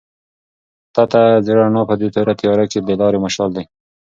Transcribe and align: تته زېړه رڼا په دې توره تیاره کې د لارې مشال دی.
تته 0.95 1.21
زېړه 1.45 1.63
رڼا 1.67 1.83
په 1.89 1.95
دې 2.01 2.07
توره 2.15 2.33
تیاره 2.39 2.65
کې 2.71 2.79
د 2.81 2.89
لارې 2.99 3.19
مشال 3.25 3.49
دی. 3.55 3.63